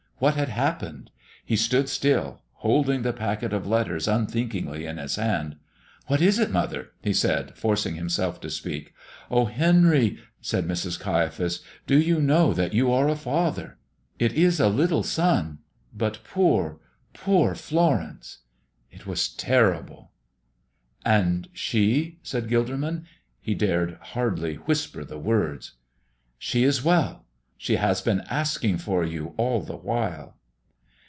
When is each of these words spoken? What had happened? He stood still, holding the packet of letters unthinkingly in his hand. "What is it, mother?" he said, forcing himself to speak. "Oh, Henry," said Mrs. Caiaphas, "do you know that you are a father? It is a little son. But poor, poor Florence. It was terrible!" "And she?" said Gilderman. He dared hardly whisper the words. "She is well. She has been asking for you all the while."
What 0.23 0.35
had 0.35 0.49
happened? 0.49 1.09
He 1.43 1.55
stood 1.55 1.89
still, 1.89 2.43
holding 2.57 3.01
the 3.01 3.11
packet 3.11 3.53
of 3.53 3.65
letters 3.65 4.07
unthinkingly 4.07 4.85
in 4.85 4.97
his 4.97 5.15
hand. 5.15 5.55
"What 6.05 6.21
is 6.21 6.37
it, 6.37 6.51
mother?" 6.51 6.91
he 7.01 7.11
said, 7.11 7.57
forcing 7.57 7.95
himself 7.95 8.39
to 8.41 8.51
speak. 8.51 8.93
"Oh, 9.31 9.45
Henry," 9.45 10.19
said 10.39 10.67
Mrs. 10.67 10.99
Caiaphas, 10.99 11.63
"do 11.87 11.99
you 11.99 12.21
know 12.21 12.53
that 12.53 12.71
you 12.71 12.91
are 12.93 13.09
a 13.09 13.15
father? 13.15 13.79
It 14.19 14.33
is 14.33 14.59
a 14.59 14.67
little 14.67 15.01
son. 15.01 15.57
But 15.91 16.23
poor, 16.23 16.79
poor 17.15 17.55
Florence. 17.55 18.43
It 18.91 19.07
was 19.07 19.27
terrible!" 19.27 20.11
"And 21.03 21.49
she?" 21.51 22.19
said 22.21 22.47
Gilderman. 22.47 23.05
He 23.39 23.55
dared 23.55 23.97
hardly 23.99 24.53
whisper 24.57 25.03
the 25.03 25.17
words. 25.17 25.71
"She 26.37 26.63
is 26.63 26.83
well. 26.83 27.25
She 27.63 27.75
has 27.75 28.01
been 28.01 28.21
asking 28.21 28.79
for 28.79 29.05
you 29.05 29.35
all 29.37 29.61
the 29.61 29.75
while." 29.77 30.35